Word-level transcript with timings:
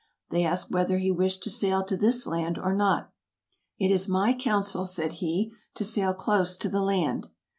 They 0.31 0.43
asked 0.43 0.71
whether 0.71 0.97
he 0.97 1.11
wished 1.11 1.43
to 1.43 1.51
sail 1.51 1.83
to 1.83 1.95
this 1.95 2.25
land 2.25 2.57
or 2.57 2.73
not." 2.73 3.11
It 3.77 3.91
is 3.93 4.07
my 4.09 4.33
counsel" 4.33 4.83
[said 4.87 5.11
he]" 5.21 5.51
to 5.75 5.85
sail 5.85 6.15
close 6.15 6.57
to 6.57 6.69
the 6.69 6.81
land." 6.81 7.29